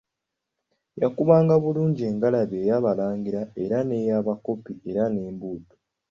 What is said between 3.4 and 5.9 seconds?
era n'ey'abakopi, n'embuutu.